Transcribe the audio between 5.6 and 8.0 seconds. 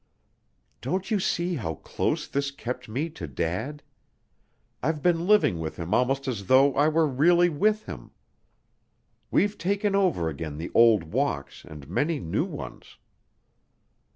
him almost as though I were really with